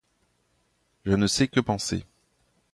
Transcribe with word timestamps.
Je 1.05 1.11
ne 1.13 1.27
sais 1.27 1.47
que 1.47 1.59
penser. 1.59 2.05